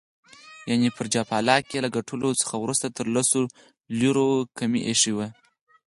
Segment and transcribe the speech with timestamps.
[0.69, 3.39] یعني پر جاپلاک یې له ګټلو څخه وروسته تر لسو
[3.99, 5.29] لیرو کمې ایښي وې.